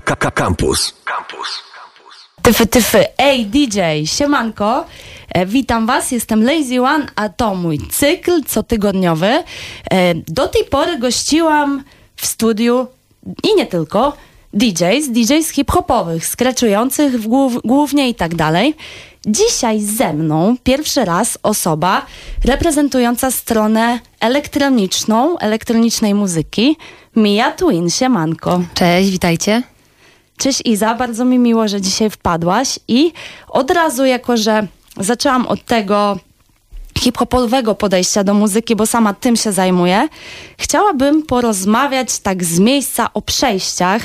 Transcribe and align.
Campus. 0.00 0.94
Campus. 1.04 1.62
Tyfy, 2.42 2.66
tyfy. 2.66 3.04
Ej, 3.18 3.46
DJ, 3.46 3.80
siemanko. 4.06 4.84
E, 5.34 5.46
witam 5.46 5.86
was, 5.86 6.12
jestem 6.12 6.44
Lazy 6.44 6.82
One, 6.82 7.06
a 7.16 7.28
to 7.28 7.54
mój 7.54 7.78
cykl 7.90 8.42
cotygodniowy. 8.44 9.26
E, 9.90 10.14
do 10.14 10.48
tej 10.48 10.64
pory 10.64 10.98
gościłam 10.98 11.84
w 12.16 12.26
studiu 12.26 12.86
i 13.42 13.54
nie 13.56 13.66
tylko 13.66 14.16
DJs, 14.52 15.08
DJs 15.08 15.50
hip-hopowych, 15.50 16.26
skraczujących 16.26 17.20
głów, 17.20 17.62
głównie 17.64 18.08
i 18.08 18.14
tak 18.14 18.34
dalej. 18.34 18.74
Dzisiaj 19.26 19.80
ze 19.80 20.12
mną 20.12 20.56
pierwszy 20.62 21.04
raz 21.04 21.38
osoba 21.42 22.06
reprezentująca 22.44 23.30
stronę 23.30 24.00
elektroniczną, 24.20 25.38
elektronicznej 25.38 26.14
muzyki, 26.14 26.76
Mia 27.16 27.52
Twin, 27.52 27.90
siemanko. 27.90 28.60
Cześć, 28.74 29.10
witajcie. 29.10 29.62
Cześć 30.38 30.62
Iza, 30.64 30.94
bardzo 30.94 31.24
mi 31.24 31.38
miło, 31.38 31.68
że 31.68 31.80
dzisiaj 31.80 32.10
wpadłaś. 32.10 32.78
I 32.88 33.12
od 33.48 33.70
razu, 33.70 34.04
jako 34.04 34.36
że 34.36 34.66
zaczęłam 35.00 35.46
od 35.46 35.64
tego 35.64 36.18
hip-hopowego 36.98 37.74
podejścia 37.74 38.24
do 38.24 38.34
muzyki, 38.34 38.76
bo 38.76 38.86
sama 38.86 39.14
tym 39.14 39.36
się 39.36 39.52
zajmuję, 39.52 40.08
chciałabym 40.58 41.22
porozmawiać 41.22 42.18
tak 42.18 42.44
z 42.44 42.58
miejsca 42.58 43.10
o 43.14 43.22
przejściach 43.22 44.02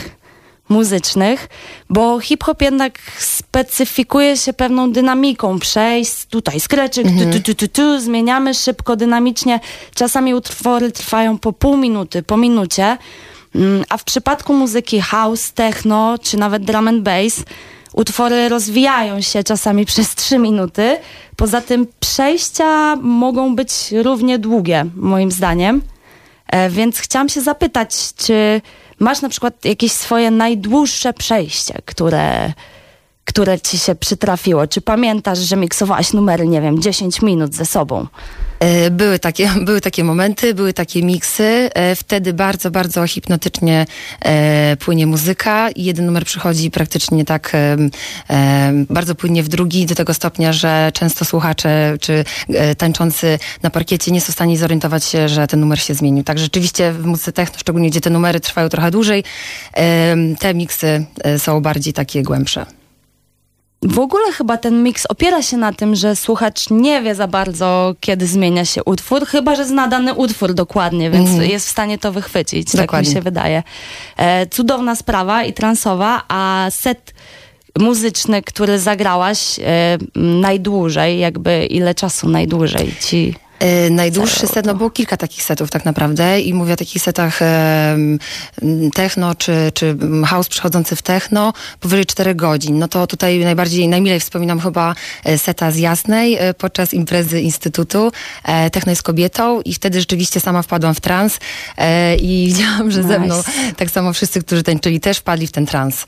muzycznych, 0.70 1.48
bo 1.90 2.20
hip-hop 2.20 2.62
jednak 2.62 3.00
specyfikuje 3.20 4.38
się 4.38 4.54
pewną 4.54 4.92
dynamiką 4.92 5.60
przejść, 5.60 6.26
tutaj 6.26 6.60
skreczyk, 6.60 7.08
tu, 7.08 7.32
tu, 7.32 7.40
tu, 7.40 7.56
tu, 7.56 7.68
tu, 7.68 8.00
zmieniamy 8.00 8.54
szybko, 8.54 8.96
dynamicznie, 8.96 9.60
czasami 9.96 10.34
utwory 10.34 10.92
trwają 10.92 11.38
po 11.38 11.54
pół 11.54 11.78
minuty, 11.78 12.24
po 12.24 12.38
minucie, 12.38 12.98
A 13.90 13.98
w 13.98 14.04
przypadku 14.04 14.54
muzyki 14.54 15.02
house, 15.02 15.52
techno 15.52 16.18
czy 16.22 16.38
nawet 16.38 16.64
drum 16.64 16.88
and 16.88 17.02
bass 17.02 17.44
utwory 17.94 18.50
rozwijają 18.50 19.22
się 19.22 19.44
czasami 19.44 19.86
przez 19.92 20.16
3 20.16 20.38
minuty. 20.38 20.98
Poza 21.36 21.62
tym 21.62 21.88
przejścia 22.00 22.96
mogą 22.96 23.56
być 23.56 23.72
równie 23.92 24.40
długie, 24.40 24.86
moim 24.96 25.32
zdaniem. 25.32 25.82
E, 26.48 26.70
Więc 26.70 27.00
chciałam 27.00 27.30
się 27.30 27.42
zapytać, 27.42 28.14
czy 28.18 28.62
masz 29.00 29.22
na 29.22 29.30
przykład 29.30 29.66
jakieś 29.66 29.92
swoje 29.92 30.32
najdłuższe 30.32 31.14
przejście, 31.14 31.82
które, 31.86 32.54
które 33.26 33.60
ci 33.60 33.78
się 33.80 33.96
przytrafiło? 33.96 34.68
Czy 34.68 34.82
pamiętasz, 34.82 35.40
że 35.40 35.56
miksowałaś 35.56 36.14
numery, 36.14 36.48
nie 36.48 36.62
wiem, 36.62 36.82
10 36.82 37.22
minut 37.22 37.56
ze 37.56 37.66
sobą? 37.66 38.08
E, 38.60 38.92
Były 38.92 39.20
takie, 39.20 39.50
były 39.66 39.82
takie 39.82 40.04
momenty, 40.04 40.54
były 40.54 40.74
takie 40.74 41.04
miksy. 41.04 41.70
E, 41.74 41.96
Wtedy 41.96 42.34
bardzo, 42.34 42.72
bardzo 42.72 43.08
hipnotycznie 43.08 43.86
e, 44.26 44.78
płynie 44.78 45.08
muzyka 45.08 45.70
jeden 45.76 46.06
numer 46.06 46.26
przychodzi 46.26 46.72
praktycznie 46.72 47.26
tak 47.26 47.54
bardzo 48.90 49.16
płynnie 49.16 49.44
w 49.44 49.48
drugi, 49.50 49.86
do 49.86 49.96
tego 49.96 50.14
stopnia, 50.14 50.54
że 50.54 50.92
często 50.94 51.26
słuchacze 51.26 51.94
czy 52.02 52.26
tańczący 52.78 53.40
na 53.64 53.70
parkiecie 53.70 54.12
nie 54.12 54.22
są 54.22 54.32
w 54.32 54.36
stanie 54.36 54.58
zorientować 54.58 55.06
się, 55.06 55.30
że 55.30 55.48
ten 55.48 55.60
numer 55.60 55.80
się 55.82 55.94
zmienił. 55.94 56.24
Tak 56.24 56.40
rzeczywiście 56.40 56.92
w 56.92 57.06
muzyce 57.06 57.32
techno, 57.32 57.60
szczególnie 57.60 57.90
gdzie 57.90 58.02
te 58.02 58.10
numery 58.10 58.40
trwają 58.40 58.70
trochę 58.70 58.92
dłużej, 58.92 59.24
te 60.40 60.54
miksy 60.54 61.06
są 61.38 61.62
bardziej 61.62 61.94
takie 61.94 62.24
głębsze. 62.24 62.66
W 63.84 64.00
ogóle 64.00 64.32
chyba 64.32 64.58
ten 64.58 64.84
miks 64.84 65.06
opiera 65.10 65.42
się 65.42 65.58
na 65.58 65.74
tym, 65.74 65.96
że 65.96 66.16
słuchacz 66.16 66.70
nie 66.70 67.02
wie 67.02 67.16
za 67.16 67.28
bardzo, 67.28 67.96
kiedy 68.00 68.28
zmienia 68.28 68.66
się 68.66 68.84
utwór, 68.84 69.26
chyba 69.26 69.56
że 69.56 69.66
zna 69.66 69.88
dany 69.88 70.14
utwór 70.14 70.54
dokładnie, 70.54 71.12
więc 71.12 71.30
jest 71.52 71.68
w 71.68 71.72
stanie 71.72 71.98
to 71.98 72.12
wychwycić, 72.12 72.68
tak 72.68 72.74
mi 72.74 72.82
Dokładnie. 72.82 73.14
się 73.14 73.22
wydaje. 73.22 73.64
E, 74.18 74.48
cudowna 74.48 74.96
sprawa 74.96 75.44
i 75.44 75.54
transowa, 75.54 76.22
a 76.28 76.68
set 76.70 77.14
muzyczny, 77.80 78.42
który 78.42 78.80
zagrałaś 78.80 79.60
e, 79.60 79.98
najdłużej, 80.16 81.20
jakby 81.20 81.66
ile 81.66 81.96
czasu 81.96 82.30
najdłużej 82.30 82.94
ci... 83.02 83.36
E, 83.60 83.90
Najdłuższy 83.90 84.48
set, 84.48 84.66
no 84.66 84.76
było 84.76 84.90
kilka 84.90 85.18
takich 85.18 85.44
setów 85.44 85.70
tak 85.72 85.86
naprawdę 85.86 86.42
i 86.42 86.54
mówię 86.54 86.74
o 86.74 86.76
takich 86.76 87.02
setach 87.02 87.40
techno 88.94 89.36
czy, 89.36 89.72
czy 89.74 89.98
house 90.26 90.48
przechodzący 90.50 90.96
w 90.96 91.02
techno 91.02 91.54
powyżej 91.80 92.06
4 92.06 92.36
godzin. 92.36 92.80
No 92.80 92.88
to 92.88 93.08
tutaj 93.08 93.40
najbardziej, 93.40 93.88
najmilej 93.88 94.20
wspominam 94.20 94.60
chyba 94.60 94.96
e, 95.24 95.38
seta 95.38 95.72
z 95.72 95.78
Jasnej 95.78 96.38
e, 96.40 96.54
podczas 96.54 96.94
imprezy 96.94 97.42
Instytutu 97.42 98.12
Techno 98.72 98.90
jest 98.90 99.04
kobietą 99.04 99.62
i 99.62 99.74
wtedy 99.74 100.00
rzeczywiście 100.00 100.40
sama 100.40 100.62
wpadłam 100.62 100.96
w 100.96 101.02
trans 101.02 101.40
i 102.22 102.46
widziałam, 102.54 102.92
że 102.92 103.04
ze 103.04 103.20
mną 103.20 103.38
Nice. 103.38 103.52
tak 103.78 103.90
samo 103.90 104.14
wszyscy, 104.14 104.44
którzy 104.44 104.64
tańczyli 104.64 105.00
też 105.00 105.18
wpadli 105.18 105.48
w 105.48 105.52
ten 105.52 105.66
trans. 105.66 106.08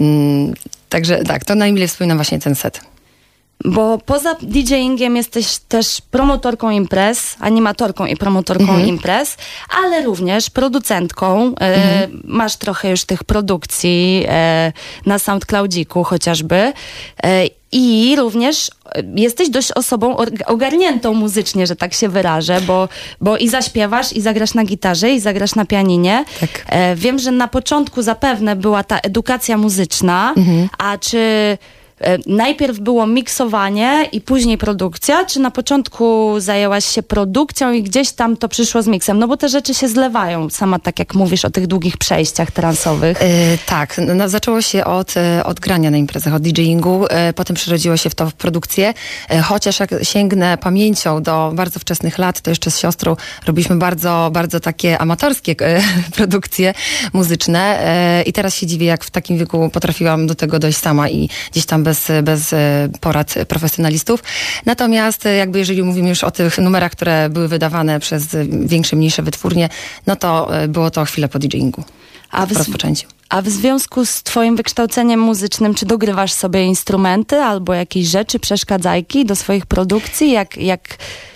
Mm, 0.00 0.54
Także 0.88 1.22
tak, 1.24 1.44
to 1.44 1.54
najmilej 1.54 1.88
wspominam 1.88 2.18
właśnie 2.18 2.38
ten 2.38 2.54
set. 2.54 2.80
Bo 3.64 3.98
poza 3.98 4.34
DJingiem 4.34 5.16
jesteś 5.16 5.58
też 5.58 6.00
promotorką 6.10 6.70
imprez, 6.70 7.36
animatorką 7.40 8.06
i 8.06 8.16
promotorką 8.16 8.78
imprez, 8.78 9.36
ale 9.82 10.02
również 10.02 10.50
producentką. 10.50 11.54
E, 11.60 12.08
masz 12.24 12.56
trochę 12.56 12.90
już 12.90 13.04
tych 13.04 13.24
produkcji 13.24 14.24
e, 14.28 14.72
na 15.06 15.18
SoundCloudiku 15.18 16.04
chociażby. 16.04 16.72
E, 17.22 17.46
I 17.72 18.14
również 18.16 18.70
e, 18.94 19.02
jesteś 19.16 19.50
dość 19.50 19.72
osobą 19.72 20.16
ogarniętą 20.46 21.14
muzycznie, 21.14 21.66
że 21.66 21.76
tak 21.76 21.94
się 21.94 22.08
wyrażę, 22.08 22.60
bo, 22.60 22.88
bo 23.20 23.36
i 23.36 23.48
zaśpiewasz, 23.48 24.12
i 24.12 24.20
zagrasz 24.20 24.54
na 24.54 24.64
gitarze, 24.64 25.10
i 25.10 25.20
zagrasz 25.20 25.54
na 25.54 25.64
pianinie. 25.64 26.24
Tak. 26.40 26.64
E, 26.68 26.96
wiem, 26.96 27.18
że 27.18 27.30
na 27.30 27.48
początku 27.48 28.02
zapewne 28.02 28.56
była 28.56 28.84
ta 28.84 28.98
edukacja 28.98 29.58
muzyczna, 29.58 30.34
a 30.78 30.98
czy 30.98 31.18
najpierw 32.26 32.78
było 32.78 33.06
miksowanie 33.06 34.08
i 34.12 34.20
później 34.20 34.58
produkcja, 34.58 35.24
czy 35.24 35.40
na 35.40 35.50
początku 35.50 36.34
zajęłaś 36.38 36.84
się 36.84 37.02
produkcją 37.02 37.72
i 37.72 37.82
gdzieś 37.82 38.12
tam 38.12 38.36
to 38.36 38.48
przyszło 38.48 38.82
z 38.82 38.86
miksem? 38.86 39.18
No 39.18 39.28
bo 39.28 39.36
te 39.36 39.48
rzeczy 39.48 39.74
się 39.74 39.88
zlewają, 39.88 40.50
sama 40.50 40.78
tak 40.78 40.98
jak 40.98 41.14
mówisz 41.14 41.44
o 41.44 41.50
tych 41.50 41.66
długich 41.66 41.96
przejściach 41.96 42.50
transowych. 42.50 43.22
E, 43.22 43.58
tak, 43.66 44.00
no, 44.06 44.14
no, 44.14 44.28
zaczęło 44.28 44.62
się 44.62 44.84
od, 44.84 45.16
e, 45.16 45.44
od 45.44 45.60
grania 45.60 45.90
na 45.90 45.96
imprezach, 45.96 46.34
od 46.34 46.42
DJingu, 46.42 47.06
e, 47.10 47.32
potem 47.32 47.56
przerodziło 47.56 47.96
się 47.96 48.10
w 48.10 48.14
to 48.14 48.30
w 48.30 48.34
produkcję, 48.34 48.94
e, 49.28 49.42
chociaż 49.42 49.80
jak 49.80 49.90
sięgnę 50.02 50.58
pamięcią 50.58 51.22
do 51.22 51.52
bardzo 51.54 51.80
wczesnych 51.80 52.18
lat, 52.18 52.40
to 52.40 52.50
jeszcze 52.50 52.70
z 52.70 52.78
siostrą 52.78 53.16
robiliśmy 53.46 53.76
bardzo, 53.76 54.30
bardzo 54.32 54.60
takie 54.60 54.98
amatorskie 54.98 55.54
e, 55.60 55.82
produkcje 56.16 56.74
muzyczne 57.12 57.60
e, 57.60 58.22
i 58.22 58.32
teraz 58.32 58.54
się 58.54 58.66
dziwię, 58.66 58.86
jak 58.86 59.04
w 59.04 59.10
takim 59.10 59.38
wieku 59.38 59.70
potrafiłam 59.72 60.26
do 60.26 60.34
tego 60.34 60.58
dojść 60.58 60.78
sama 60.78 61.08
i 61.08 61.28
gdzieś 61.52 61.66
tam 61.66 61.82
bez, 61.82 61.93
bez 62.22 62.52
e, 62.52 62.88
porad 63.00 63.34
profesjonalistów. 63.48 64.22
Natomiast 64.66 65.26
e, 65.26 65.36
jakby 65.36 65.58
jeżeli 65.58 65.82
mówimy 65.82 66.08
już 66.08 66.24
o 66.24 66.30
tych 66.30 66.58
numerach, 66.58 66.92
które 66.92 67.28
były 67.28 67.48
wydawane 67.48 68.00
przez 68.00 68.36
większe, 68.48 68.96
mniejsze 68.96 69.22
wytwórnie, 69.22 69.68
no 70.06 70.16
to 70.16 70.56
e, 70.62 70.68
było 70.68 70.90
to 70.90 71.04
chwilę 71.04 71.28
po 71.28 71.38
DJingu. 71.38 71.84
A 72.30 72.46
w, 72.46 72.52
rozpoczęciu. 72.52 73.13
A 73.28 73.42
w 73.42 73.48
związku 73.48 74.06
z 74.06 74.22
twoim 74.22 74.56
wykształceniem 74.56 75.20
muzycznym, 75.20 75.74
czy 75.74 75.86
dogrywasz 75.86 76.32
sobie 76.32 76.64
instrumenty 76.64 77.36
albo 77.36 77.74
jakieś 77.74 78.06
rzeczy, 78.06 78.38
przeszkadzajki 78.38 79.24
do 79.24 79.36
swoich 79.36 79.66
produkcji? 79.66 80.30
Jak, 80.30 80.56
jak 80.56 80.80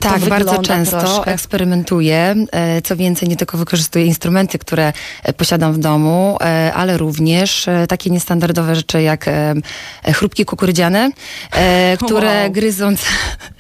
Tak, 0.01 0.21
bardzo 0.21 0.63
często 0.63 1.01
troszkę? 1.01 1.33
eksperymentuję. 1.33 2.35
E, 2.53 2.83
Co 2.83 2.97
więcej, 2.97 3.29
nie 3.29 3.37
tylko 3.37 3.59
wykorzystuję 3.59 4.07
instrumenty, 4.07 4.59
które 4.59 4.93
e, 5.23 5.33
posiadam 5.33 5.73
w 5.73 5.79
domu, 5.79 6.37
e, 6.41 6.73
ale 6.75 6.99
również 6.99 7.67
takie 7.89 8.11
niestandardowe 8.11 8.75
rzeczy 8.77 9.03
jak 9.03 9.27
chrupki 10.15 10.45
kukurydziane, 10.45 11.11
które 12.05 12.43
Wow. 12.43 12.53
gryząc 12.53 13.03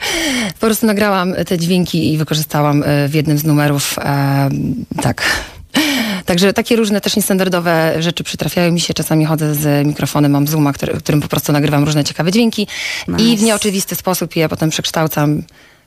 po 0.60 0.66
prostu 0.66 0.86
nagrałam 0.86 1.34
te 1.46 1.58
dźwięki 1.58 2.12
i 2.12 2.18
wykorzystałam 2.18 2.84
w 3.08 3.14
jednym 3.14 3.38
z 3.38 3.44
numerów. 3.44 3.96
Tak. 5.02 5.22
Także 6.28 6.52
takie 6.52 6.76
różne 6.76 7.00
też 7.00 7.16
niestandardowe 7.16 8.02
rzeczy 8.02 8.24
przytrafiają 8.24 8.72
mi 8.72 8.80
się. 8.80 8.94
Czasami 8.94 9.24
chodzę 9.24 9.54
z 9.54 9.86
mikrofonem, 9.86 10.32
mam 10.32 10.46
Zooma, 10.46 10.72
który, 10.72 10.92
którym 10.92 11.20
po 11.20 11.28
prostu 11.28 11.52
nagrywam 11.52 11.84
różne 11.84 12.04
ciekawe 12.04 12.32
dźwięki 12.32 12.62
i 12.62 12.66
w 13.12 13.20
Nice. 13.20 13.44
nieoczywisty 13.44 13.94
sposób 13.96 14.36
je 14.36 14.48
potem 14.48 14.70
przekształcam, 14.70 15.42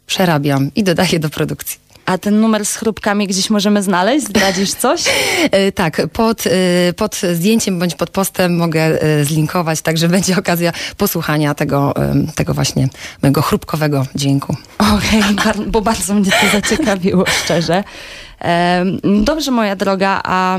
przerabiam 0.07 0.71
i 0.75 0.83
dodaję 0.83 1.19
do 1.19 1.29
produkcji. 1.29 1.77
A 2.05 2.17
ten 2.17 2.41
numer 2.41 2.65
z 2.65 2.75
chrupkami 2.75 3.27
gdzieś 3.27 3.49
możemy 3.49 3.83
znaleźć? 3.83 4.27
Zdradzisz 4.27 4.71
coś? 4.73 5.03
E, 5.51 5.71
Tak, 5.71 6.01
pod, 6.13 6.43
e, 6.47 6.49
pod 6.93 7.15
zdjęciem 7.33 7.79
bądź 7.79 7.95
pod 7.95 8.09
postem 8.09 8.57
mogę 8.57 8.81
e, 8.81 9.25
zlinkować, 9.25 9.81
także 9.81 10.09
będzie 10.15 10.37
okazja 10.37 10.71
posłuchania 10.97 11.53
tego, 11.53 11.93
tego 12.35 12.53
właśnie 12.53 12.87
mojego 13.21 13.41
chrupkowego 13.41 14.05
dźwięku. 14.15 14.55
Okej, 14.77 15.23
bar- 15.45 15.65
bo 15.67 15.81
bardzo 15.81 16.13
mnie 16.13 16.31
to 16.31 16.47
zaciekawiło, 16.61 17.25
szczerze. 17.43 17.83
Dobrze, 19.23 19.51
moja 19.51 19.75
droga, 19.75 20.21
a 20.23 20.57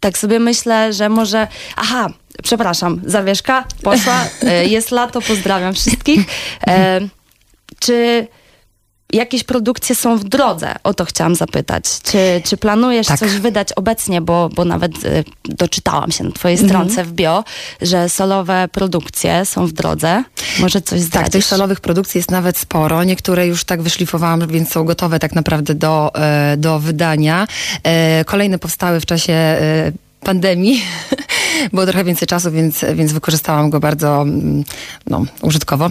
tak 0.00 0.18
sobie 0.18 0.38
myślę, 0.38 0.92
że 0.92 1.08
może... 1.08 1.48
Aha, 1.76 2.10
przepraszam, 2.42 3.00
zawieszka 3.06 3.64
poszła, 3.82 4.24
jest 4.66 4.90
lato, 4.90 5.20
pozdrawiam 5.20 5.74
wszystkich. 5.74 6.26
Czy 7.80 8.26
jakieś 9.12 9.44
produkcje 9.44 9.94
są 9.94 10.16
w 10.18 10.24
drodze? 10.24 10.74
O 10.84 10.94
to 10.94 11.04
chciałam 11.04 11.34
zapytać. 11.34 11.84
Czy, 12.02 12.42
czy 12.44 12.56
planujesz 12.56 13.06
Tak. 13.06 13.18
coś 13.20 13.30
wydać 13.30 13.72
obecnie, 13.72 14.20
bo, 14.20 14.48
bo 14.48 14.64
nawet 14.64 15.04
y, 15.04 15.24
doczytałam 15.44 16.10
się 16.10 16.24
na 16.24 16.30
twojej 16.30 16.58
Mhm. 16.58 16.68
stronce 16.70 17.04
w 17.04 17.12
bio, 17.12 17.44
że 17.82 18.08
solowe 18.08 18.68
produkcje 18.72 19.44
są 19.44 19.66
w 19.66 19.72
drodze. 19.72 20.24
Może 20.60 20.80
coś 20.82 20.98
Tak, 21.00 21.06
zdradzisz? 21.08 21.32
tych 21.32 21.44
solowych 21.44 21.80
produkcji 21.80 22.18
jest 22.18 22.30
nawet 22.30 22.58
sporo. 22.58 23.04
Niektóre 23.04 23.46
już 23.46 23.64
tak 23.64 23.82
wyszlifowałam, 23.82 24.46
więc 24.48 24.70
są 24.70 24.84
gotowe 24.84 25.18
tak 25.18 25.34
naprawdę 25.34 25.74
do, 25.74 26.10
e, 26.14 26.56
do 26.56 26.78
wydania. 26.78 27.46
E, 27.82 28.24
Kolejne 28.24 28.58
powstały 28.58 29.00
w 29.00 29.06
czasie 29.06 29.32
e, 29.32 29.92
pandemii. 30.20 30.82
Było 31.72 31.86
trochę 31.86 32.04
więcej 32.04 32.28
czasu, 32.28 32.50
więc, 32.50 32.84
więc 32.94 33.12
wykorzystałam 33.12 33.70
go 33.70 33.80
bardzo 33.80 34.22
mm, 34.22 34.64
no, 35.06 35.24
użytkowo. 35.42 35.90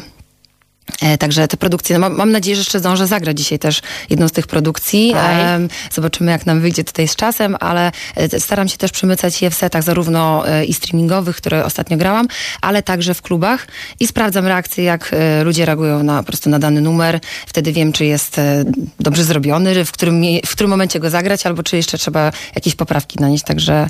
E, 1.02 1.18
Także 1.18 1.48
te 1.48 1.58
produkcje, 1.58 2.00
no 2.00 2.10
mam, 2.10 2.32
nadzieję, 2.32 2.56
że 2.56 2.62
jeszcze 2.62 2.80
zdążę 2.80 3.08
zagrać 3.08 3.38
dzisiaj 3.38 3.60
też 3.60 3.82
jedną 4.10 4.28
z 4.28 4.32
tych 4.32 4.48
produkcji. 4.48 5.14
Em, 5.16 5.70
Zobaczymy, 5.92 6.32
jak 6.32 6.46
nam 6.46 6.62
wyjdzie 6.62 6.84
tutaj 6.84 7.08
z 7.08 7.16
czasem, 7.16 7.58
ale 7.60 7.92
e, 8.16 8.40
staram 8.40 8.68
się 8.68 8.78
też 8.78 8.92
przemycać 8.92 9.42
je 9.42 9.50
w 9.50 9.54
setach 9.56 9.84
zarówno 9.84 10.48
e, 10.50 10.66
i 10.66 10.74
streamingowych, 10.74 11.36
które 11.36 11.66
ostatnio 11.66 11.98
grałam, 11.98 12.28
ale 12.62 12.84
także 12.84 13.14
w 13.14 13.22
klubach 13.22 13.68
i 14.00 14.08
sprawdzam 14.08 14.48
reakcje, 14.48 14.84
jak 14.84 15.16
ludzie 15.44 15.66
reagują 15.66 16.04
na, 16.04 16.24
po 16.24 16.28
prostu 16.28 16.50
na 16.50 16.60
dany 16.60 16.82
numer. 16.82 17.20
Wtedy 17.48 17.72
wiem, 17.72 17.92
czy 17.92 18.06
jest 18.06 18.42
dobrze 19.00 19.24
zrobiony, 19.24 19.86
w 19.86 19.92
którym, 19.92 20.22
w 20.46 20.52
którym 20.52 20.70
momencie 20.70 21.00
go 21.00 21.10
zagrać, 21.10 21.46
albo 21.46 21.64
czy 21.64 21.78
jeszcze 21.78 21.98
trzeba 21.98 22.32
jakieś 22.56 22.76
poprawki 22.76 23.20
nanieść. 23.20 23.44
Także, 23.44 23.90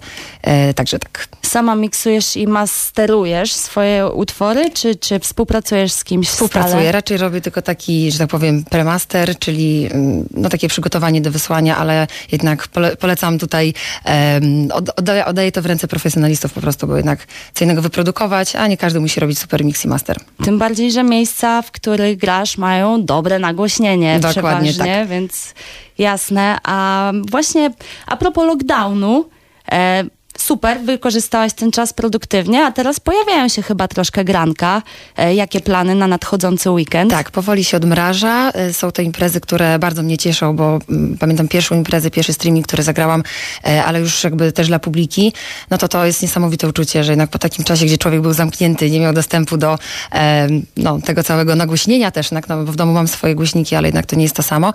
także 0.75 0.99
tak. 0.99 1.27
Sama 1.41 1.75
miksujesz 1.75 2.37
i 2.37 2.47
masterujesz 2.47 3.53
swoje 3.53 4.07
utwory, 4.07 4.69
czy, 4.71 4.95
czy 4.95 5.19
współpracujesz 5.19 5.91
z 5.91 6.03
kimś 6.03 6.27
Współpracuję. 6.29 6.86
Stale? 6.87 6.91
Raczej 6.91 7.17
robię 7.17 7.41
tylko 7.41 7.61
taki, 7.61 8.11
że 8.11 8.19
tak 8.19 8.29
powiem, 8.29 8.63
premaster, 8.63 9.39
czyli 9.39 9.87
mm, 9.91 10.25
no, 10.31 10.49
takie 10.49 10.67
przygotowanie 10.67 11.21
do 11.21 11.31
wysłania, 11.31 11.77
ale 11.77 12.07
jednak 12.31 12.67
pole, 12.67 12.95
polecam 12.95 13.39
tutaj, 13.39 13.73
um, 14.05 14.71
od, 14.71 14.99
oddaję, 14.99 15.25
oddaję 15.25 15.51
to 15.51 15.61
w 15.61 15.65
ręce 15.65 15.87
profesjonalistów 15.87 16.53
po 16.53 16.61
prostu, 16.61 16.87
bo 16.87 16.97
jednak 16.97 17.27
co 17.53 17.65
innego 17.65 17.81
wyprodukować, 17.81 18.55
a 18.55 18.67
nie 18.67 18.77
każdy 18.77 18.99
musi 18.99 19.19
robić 19.19 19.39
super 19.39 19.65
mix 19.65 19.85
i 19.85 19.87
master. 19.87 20.17
Tym 20.43 20.59
bardziej, 20.59 20.91
że 20.91 21.03
miejsca, 21.03 21.61
w 21.61 21.71
których 21.71 22.17
grasz, 22.17 22.57
mają 22.57 23.05
dobre 23.05 23.39
nagłośnienie 23.39 24.19
Dokładnie 24.19 24.71
przeważnie, 24.71 25.05
więc 25.09 25.53
jasne. 25.97 26.57
A 26.63 27.11
właśnie 27.29 27.71
a 28.07 28.17
propos 28.17 28.45
lockdownu, 28.45 29.29
e, 29.71 30.03
super, 30.37 30.79
wykorzystałaś 30.81 31.53
ten 31.53 31.71
czas 31.71 31.93
produktywnie, 31.93 32.65
a 32.65 32.71
teraz 32.71 32.99
pojawiają 32.99 33.47
się 33.47 33.61
chyba 33.61 33.87
troszkę 33.87 34.25
granka. 34.25 34.81
E, 35.17 35.35
jakie 35.35 35.59
plany 35.59 35.95
na 35.95 36.07
nadchodzący 36.07 36.71
weekend? 36.71 37.11
Tak, 37.11 37.31
powoli 37.31 37.63
się 37.63 37.77
odmraża. 37.77 38.51
Y, 38.69 38.73
Są 38.73 38.91
to 38.91 39.01
imprezy, 39.01 39.41
które 39.41 39.79
bardzo 39.79 40.03
mnie 40.03 40.17
cieszą, 40.17 40.55
bo 40.55 40.79
mm, 40.89 41.17
pamiętam 41.17 41.47
pierwszą 41.47 41.75
imprezę, 41.75 42.11
pierwszy 42.11 42.33
streaming, 42.33 42.67
który 42.67 42.83
zagrałam, 42.83 43.23
e, 43.65 43.83
ale 43.85 43.99
już 43.99 44.23
jakby 44.23 44.51
też 44.51 44.67
dla 44.67 44.79
publiki. 44.79 45.33
No 45.69 45.77
to 45.77 45.87
to 45.87 46.05
jest 46.05 46.21
niesamowite 46.21 46.67
uczucie, 46.67 47.03
że 47.03 47.11
jednak 47.11 47.29
po 47.29 47.39
takim 47.39 47.65
czasie, 47.65 47.85
gdzie 47.85 47.97
człowiek 47.97 48.21
był 48.21 48.33
zamknięty, 48.33 48.91
nie 48.91 48.99
miał 48.99 49.13
dostępu 49.13 49.57
do 49.57 49.79
e, 50.11 50.47
no, 50.77 50.99
tego 51.01 51.23
całego 51.23 51.55
nagłośnienia 51.55 52.11
też, 52.11 52.31
no, 52.31 52.41
bo 52.47 52.71
w 52.71 52.75
domu 52.75 52.93
mam 52.93 53.07
swoje 53.07 53.35
głośniki, 53.35 53.75
ale 53.75 53.87
jednak 53.87 54.05
to 54.05 54.15
nie 54.15 54.23
jest 54.23 54.35
to 54.35 54.43
samo. 54.43 54.73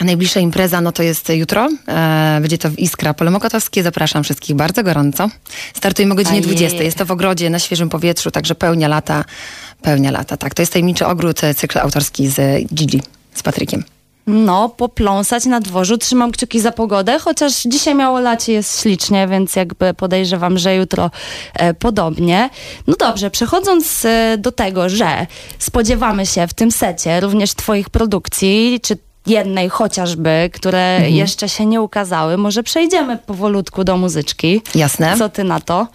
Najbliższa 0.00 0.40
impreza 0.40 0.80
no 0.80 0.92
to 0.92 1.02
jest 1.02 1.28
jutro. 1.28 1.68
E, 1.88 2.38
będzie 2.40 2.58
to 2.58 2.70
w 2.70 2.78
Iskra 2.78 3.14
Pole 3.14 3.30
Mokotowskie. 3.30 3.82
Zapraszam 3.82 4.24
wszystkich 4.24 4.56
bardzo 4.56 4.82
gorąco. 4.82 5.30
Startujemy 5.74 6.14
o 6.14 6.16
godzinie 6.16 6.38
Ajej. 6.38 6.46
20. 6.46 6.82
Jest 6.82 6.98
to 6.98 7.06
w 7.06 7.10
ogrodzie 7.10 7.50
na 7.50 7.58
świeżym 7.58 7.88
powietrzu, 7.88 8.30
także 8.30 8.54
pełnia 8.54 8.88
lata. 8.88 9.24
Pełnia 9.82 10.10
lata, 10.10 10.36
tak. 10.36 10.54
To 10.54 10.62
jest 10.62 10.72
tajemniczy 10.72 11.06
ogród, 11.06 11.44
e, 11.44 11.54
cykl 11.54 11.78
autorski 11.78 12.28
z 12.28 12.66
Gigi, 12.74 13.02
z 13.34 13.42
Patrykiem. 13.42 13.84
No, 14.26 14.68
popląsać 14.68 15.46
na 15.46 15.60
dworzu. 15.60 15.98
Trzymam 15.98 16.32
kciuki 16.32 16.60
za 16.60 16.72
pogodę, 16.72 17.18
chociaż 17.18 17.62
dzisiaj 17.66 17.94
miało 17.94 18.20
lacie, 18.20 18.52
jest 18.52 18.82
ślicznie, 18.82 19.28
więc 19.28 19.56
jakby 19.56 19.94
podejrzewam, 19.94 20.58
że 20.58 20.76
jutro 20.76 21.10
e, 21.54 21.74
podobnie. 21.74 22.50
No 22.86 22.94
dobrze, 22.98 23.30
przechodząc 23.30 24.04
e, 24.04 24.36
do 24.38 24.52
tego, 24.52 24.88
że 24.88 25.26
spodziewamy 25.58 26.26
się 26.26 26.46
w 26.46 26.54
tym 26.54 26.72
secie 26.72 27.20
również 27.20 27.54
twoich 27.54 27.90
produkcji, 27.90 28.80
czy 28.82 28.96
jednej 29.26 29.68
chociażby, 29.68 30.50
które 30.52 30.96
Mhm. 30.96 31.14
jeszcze 31.14 31.48
się 31.48 31.66
nie 31.66 31.80
ukazały, 31.80 32.36
może 32.36 32.62
przejdziemy 32.62 33.18
powolutku 33.18 33.84
do 33.84 33.96
muzyczki. 33.96 34.62
Jasne. 34.74 35.14
Co 35.18 35.28
ty 35.28 35.44
na 35.44 35.60
to? 35.60 35.86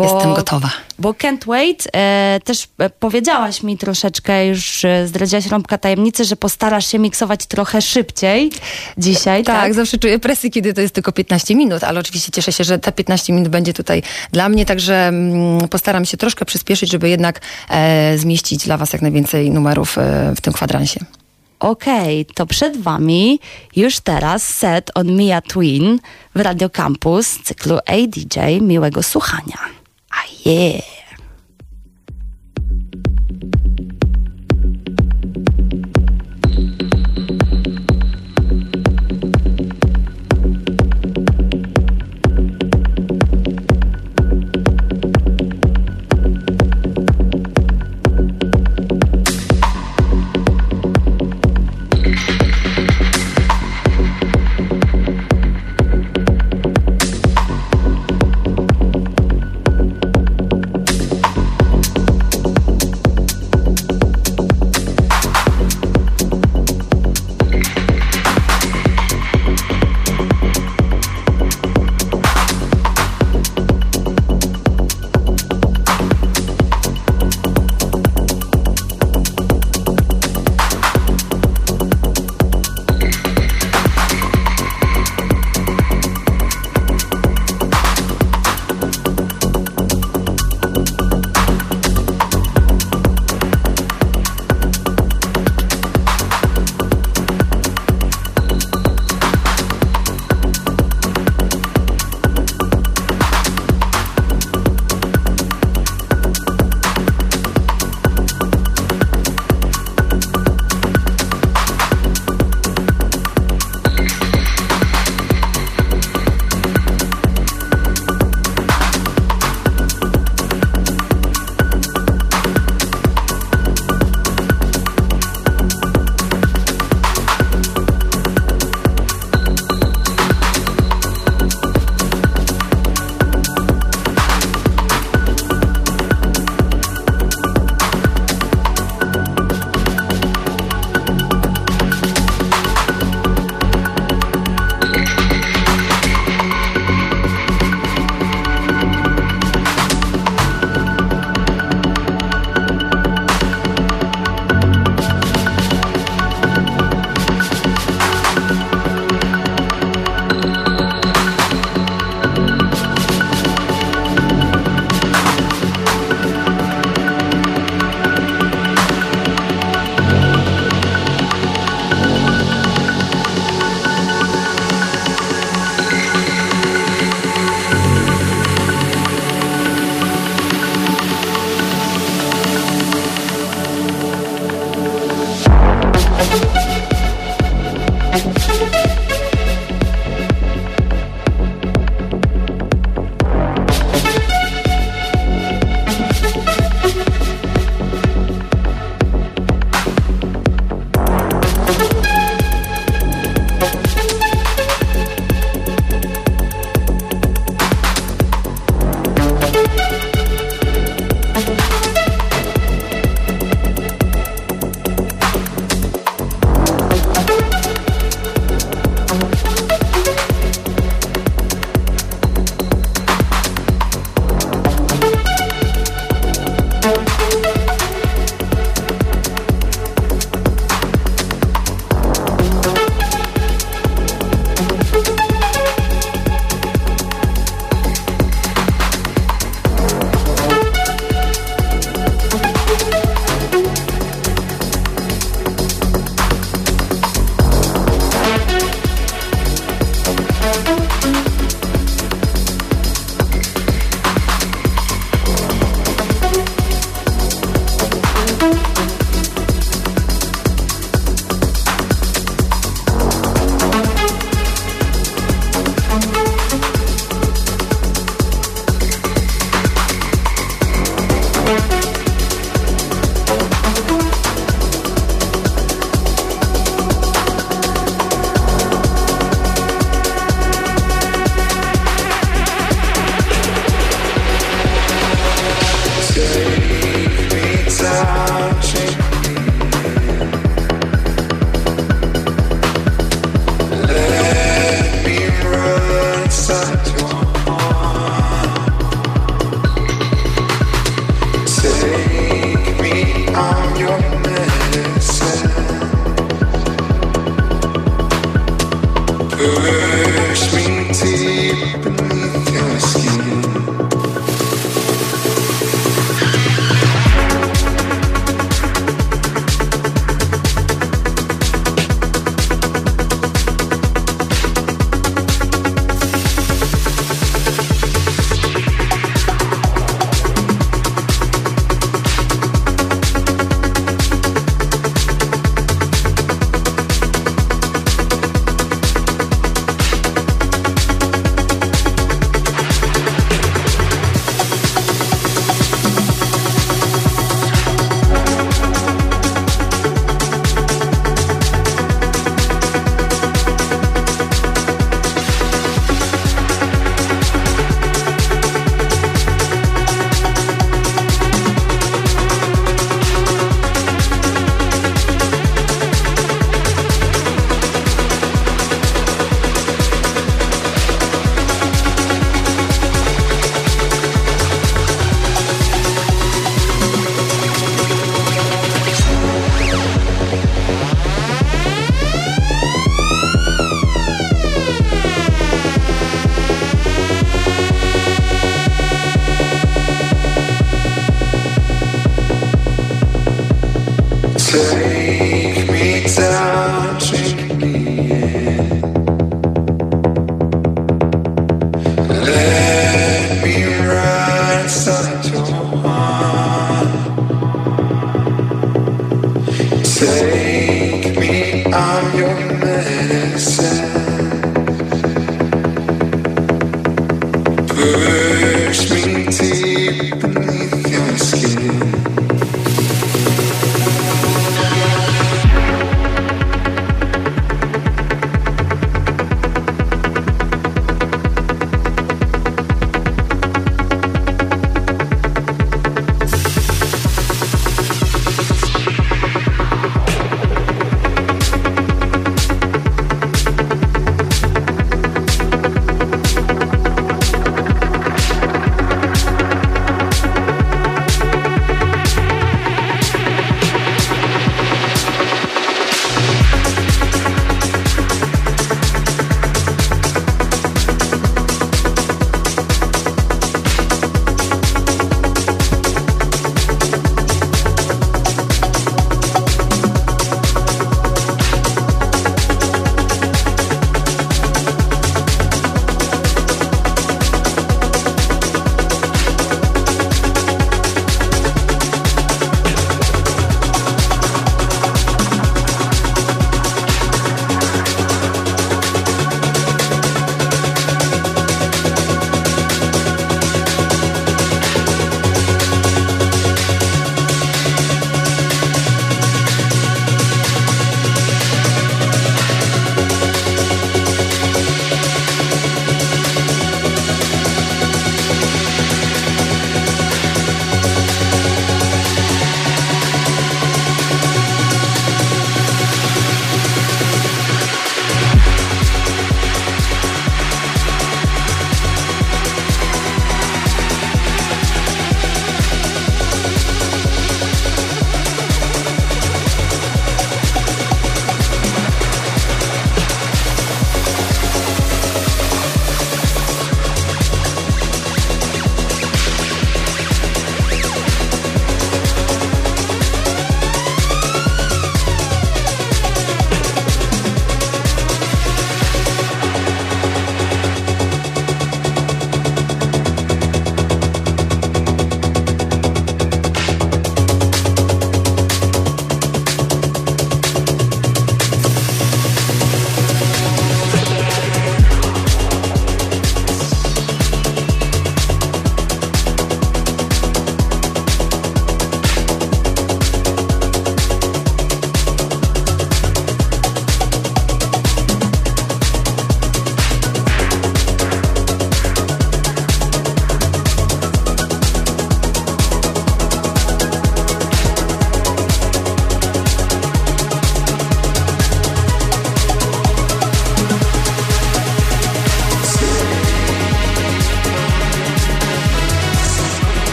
Jestem 0.00 0.34
gotowa. 0.34 0.70
Bo 0.98 1.12
Can't 1.12 1.46
Wait, 1.46 1.88
e, 1.96 2.40
też 2.44 2.68
e, 2.78 2.90
powiedziałaś 2.90 3.62
mi 3.62 3.78
troszeczkę, 3.78 4.46
już 4.46 4.84
e, 4.84 5.06
zdradziłaś 5.06 5.46
rąbka 5.46 5.78
tajemnicy, 5.78 6.24
że 6.24 6.36
postarasz 6.36 6.86
się 6.86 6.98
miksować 6.98 7.46
trochę 7.46 7.82
szybciej 7.82 8.50
dzisiaj, 8.98 9.44
tak? 9.44 9.56
Tak, 9.56 9.74
zawsze 9.74 9.98
czuję 9.98 10.18
presję, 10.18 10.50
kiedy 10.50 10.74
to 10.74 10.80
jest 10.80 10.94
tylko 10.94 11.12
15 11.12 11.54
minut, 11.54 11.84
ale 11.84 12.00
oczywiście 12.00 12.32
cieszę 12.32 12.52
się, 12.52 12.64
że 12.64 12.78
te 12.78 12.92
15 12.92 13.32
minut 13.32 13.48
będzie 13.48 13.72
tutaj 13.72 14.02
dla 14.32 14.48
mnie, 14.48 14.66
także 14.66 15.08
mm, 15.08 15.68
postaram 15.68 16.04
się 16.04 16.16
troszkę 16.16 16.44
przyspieszyć, 16.44 16.90
żeby 16.92 17.08
jednak 17.08 17.40
e, 17.70 18.18
zmieścić 18.18 18.64
dla 18.64 18.76
Was 18.76 18.92
jak 18.92 19.02
najwięcej 19.02 19.50
numerów 19.50 19.98
e, 19.98 20.32
w 20.36 20.40
tym 20.40 20.52
kwadransie. 20.52 21.00
Okej, 21.62 22.26
to 22.26 22.46
przed 22.46 22.76
wami 22.80 23.40
już 23.76 24.00
teraz 24.00 24.48
set 24.48 24.90
od 24.94 25.06
Mia 25.06 25.40
Twin 25.40 25.98
w 26.34 26.40
Radio 26.40 26.70
Campus 26.70 27.38
cyklu 27.44 27.78
ADJ 27.86 28.60
Miłego 28.60 29.02
Słuchania. 29.02 29.58
A 30.10 30.48
yeah! 30.48 30.91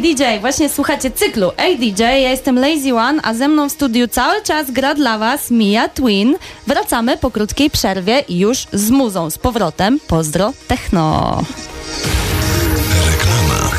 DJ, 0.00 0.22
właśnie 0.40 0.68
słuchacie 0.68 1.10
cyklu 1.10 1.50
Ej 1.58 1.78
DJ, 1.78 2.02
ja 2.02 2.30
jestem 2.30 2.58
Lazy 2.58 2.94
One, 2.94 3.22
a 3.22 3.34
ze 3.34 3.48
mną 3.48 3.68
w 3.68 3.72
studiu 3.72 4.08
cały 4.08 4.42
czas 4.42 4.70
gra 4.70 4.94
dla 4.94 5.18
was 5.18 5.50
Mia 5.50 5.88
Twin. 5.88 6.36
Wracamy 6.66 7.16
po 7.16 7.30
krótkiej 7.30 7.70
przerwie 7.70 8.24
i 8.28 8.38
już 8.38 8.66
z 8.72 8.90
muzą, 8.90 9.30
z 9.30 9.38
powrotem. 9.38 10.00
Pozdro, 10.08 10.52
techno. 10.68 11.42
Reklama. 13.06 13.70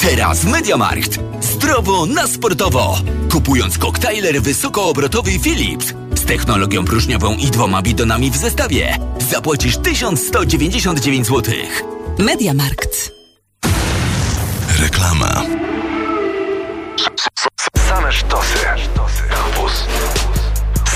Teraz 0.00 0.44
Mediamarkt. 0.44 1.18
Zdrowo 1.40 2.06
na 2.06 2.26
sportowo. 2.26 2.98
Kupując 3.32 3.78
koktajler 3.78 4.42
wysokoobrotowy 4.42 5.38
Philips 5.38 5.94
z 6.14 6.24
technologią 6.24 6.84
próżniową 6.84 7.36
i 7.36 7.46
dwoma 7.46 7.82
bidonami 7.82 8.30
w 8.30 8.36
zestawie, 8.36 8.98
zapłacisz 9.30 9.76
1199 9.76 11.26
zł. 11.26 11.54
Mediamarkt. 12.18 13.17
Reklama. 14.98 15.30
Same 17.88 18.12
sztosy. 18.12 18.58
Kampus. 19.30 19.72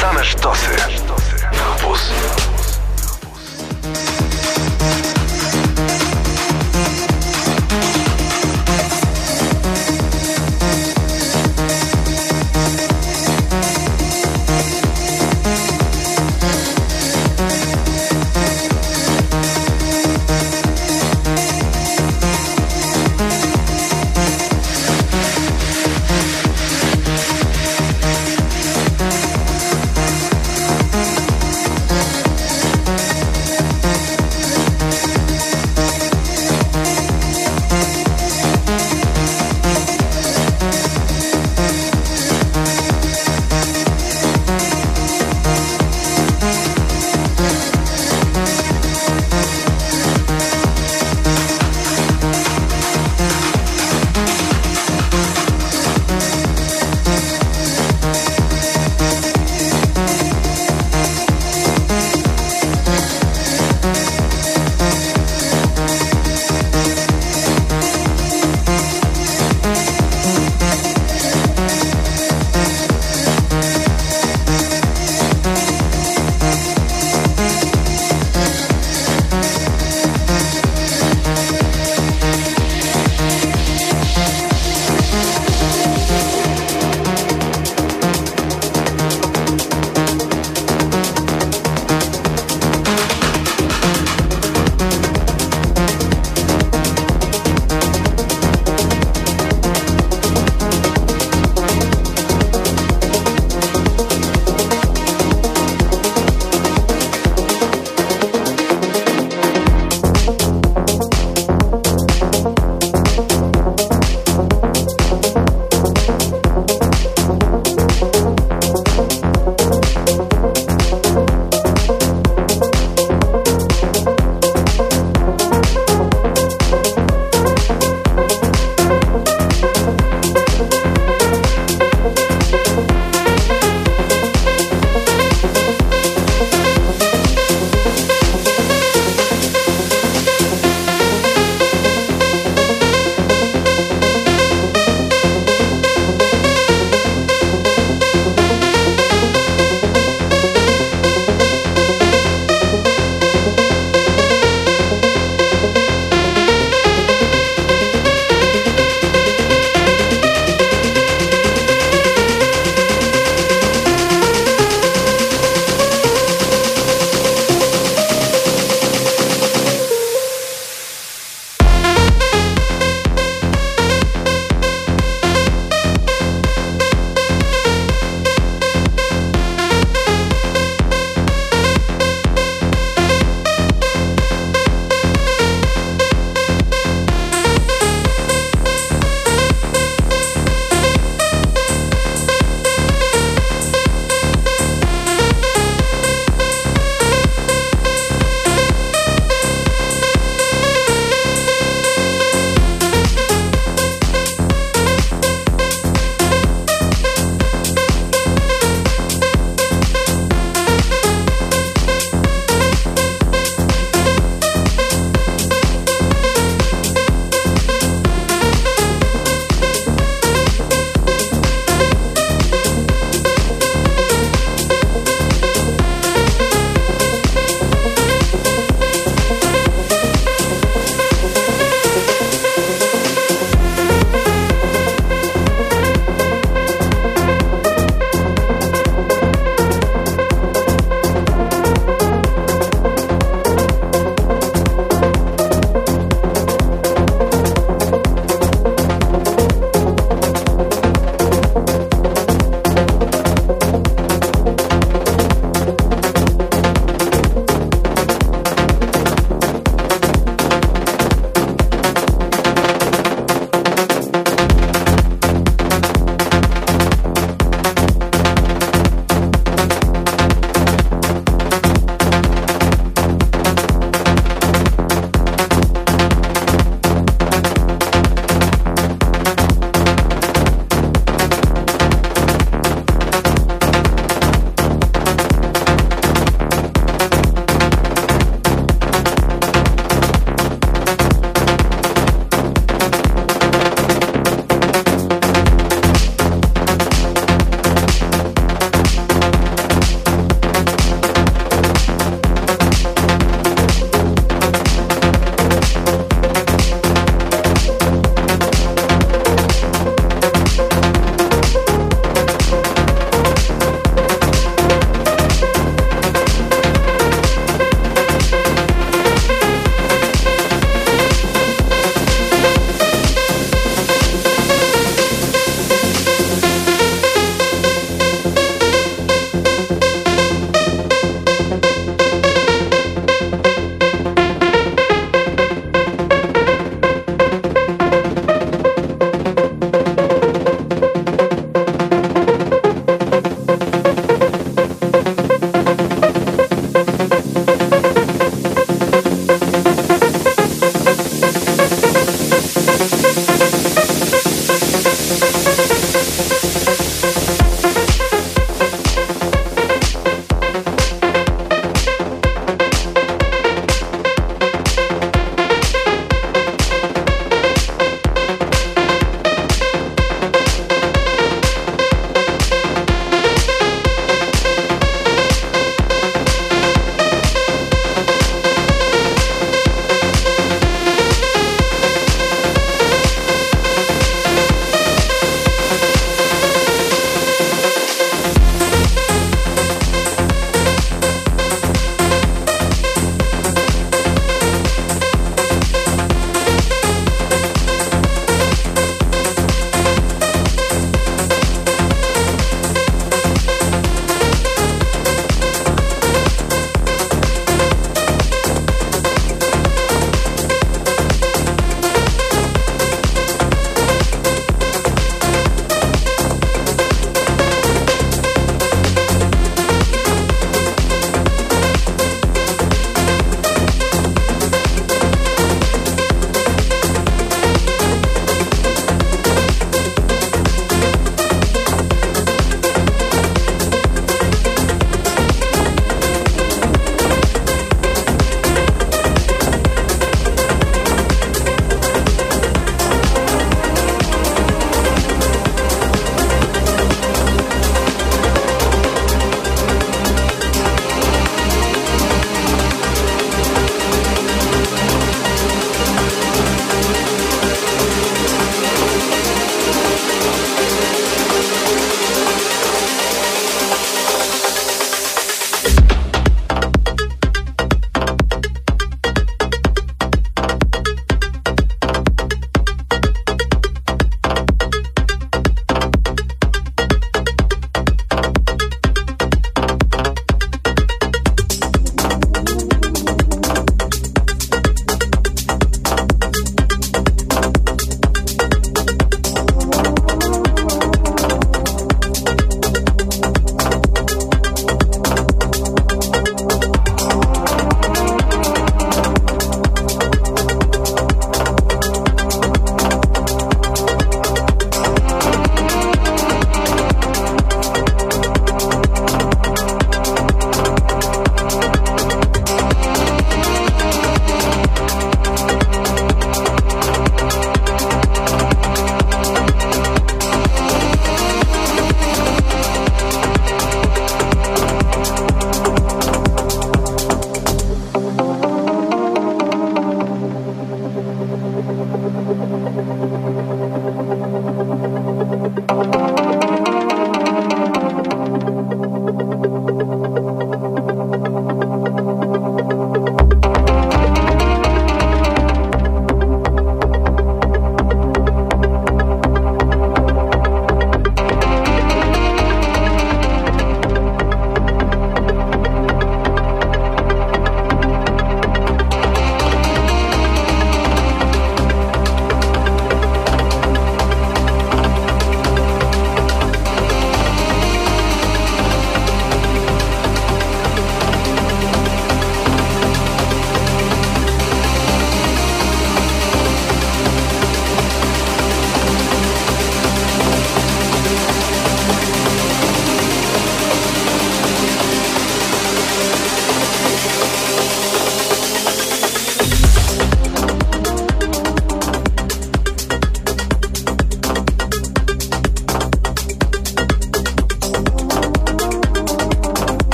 Same 0.00 0.24
sztosy. 0.24 0.70
Kampus. 1.58 2.00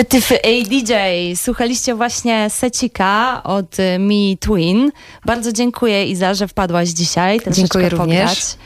Tyfy, 0.00 0.04
tyfy, 0.04 0.42
ej 0.42 0.64
DJ. 0.64 0.92
Słuchaliście 1.36 1.94
właśnie 1.94 2.50
secika 2.50 3.42
od 3.42 3.78
y, 3.78 3.98
Mi 3.98 4.38
Twin. 4.40 4.92
Bardzo 5.24 5.52
dziękuję 5.52 6.06
Iza, 6.06 6.34
że 6.34 6.48
wpadłaś 6.48 6.88
dzisiaj. 6.88 7.40
Dziękuję 7.50 7.88
również. 7.88 8.20
pograć. 8.20 8.56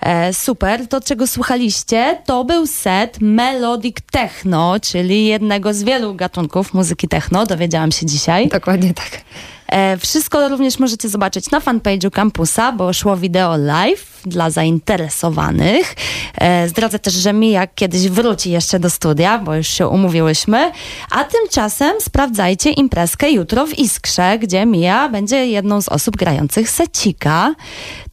E, 0.00 0.34
super. 0.34 0.88
To, 0.88 1.00
czego 1.00 1.26
słuchaliście, 1.26 2.22
to 2.26 2.44
był 2.44 2.66
set 2.66 3.20
Melodic 3.20 3.96
Techno, 4.10 4.80
czyli 4.80 5.26
jednego 5.26 5.74
z 5.74 5.82
wielu 5.82 6.14
gatunków 6.14 6.74
muzyki 6.74 7.08
techno. 7.08 7.46
Dowiedziałam 7.46 7.92
się 7.92 8.06
dzisiaj. 8.06 8.48
Dokładnie 8.48 8.94
tak. 8.94 9.20
E, 9.68 9.96
wszystko 9.96 10.48
również 10.48 10.78
możecie 10.78 11.08
zobaczyć 11.08 11.50
na 11.50 11.60
fanpage'u 11.60 12.10
kampusa, 12.10 12.72
bo 12.72 12.92
szło 12.92 13.16
wideo 13.16 13.56
live 13.56 14.22
dla 14.26 14.50
zainteresowanych. 14.50 15.94
E, 16.38 16.68
zdradzę 16.68 16.98
też, 16.98 17.14
że 17.14 17.32
Mija 17.32 17.66
kiedyś 17.66 18.08
wróci 18.08 18.50
jeszcze 18.50 18.78
do 18.78 18.90
studia, 18.90 19.38
bo 19.38 19.54
już 19.54 19.68
się 19.68 19.88
umówiłyśmy. 19.88 20.72
A 21.10 21.24
tymczasem 21.24 21.92
sprawdzajcie 22.00 22.70
imprezkę 22.70 23.30
jutro 23.30 23.66
w 23.66 23.78
Iskrze, 23.78 24.38
gdzie 24.38 24.66
Mija 24.66 25.08
będzie 25.08 25.46
jedną 25.46 25.82
z 25.82 25.88
osób 25.88 26.16
grających 26.16 26.70
secika. 26.70 27.54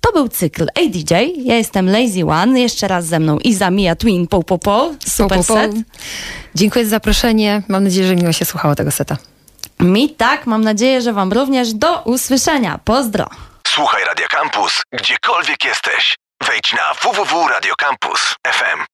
To 0.02 0.12
był 0.12 0.30
cykl 0.30 0.68
ADJ. 0.76 1.14
Ja 1.46 1.56
jestem 1.56 1.90
Lazy 1.90 2.26
One. 2.26 2.60
Jeszcze 2.60 2.88
raz 2.88 3.06
ze 3.06 3.20
mną 3.20 3.38
Iza, 3.38 3.70
Mija, 3.72 3.96
Twin, 3.96 4.28
po, 4.28 4.44
po, 4.44 4.58
po. 4.58 4.92
Super 5.08 5.38
Po, 5.38 5.44
po, 5.44 5.54
po. 5.54 5.60
set. 5.60 5.72
Dziękuję 6.56 6.86
za 6.86 6.90
zaproszenie. 6.90 7.64
Mam 7.68 7.84
nadzieję, 7.84 8.08
że 8.08 8.16
miło 8.16 8.32
się 8.32 8.46
słuchało 8.46 8.76
tego 8.76 8.92
seta. 8.92 9.18
Mi 9.80 10.10
tak, 10.16 10.46
mam 10.48 10.62
nadzieję, 10.64 11.02
że 11.02 11.14
wam 11.14 11.34
również 11.34 11.74
do 11.74 12.02
usłyszenia. 12.02 12.80
Pozdro! 12.86 13.30
Słuchaj 13.68 14.04
Radio 14.06 14.28
Campus, 14.30 14.82
gdziekolwiek 14.92 15.64
jesteś. 15.66 16.16
Wejdź 16.48 16.74
na 16.74 16.94
www.radiocampus.fm. 16.94 18.86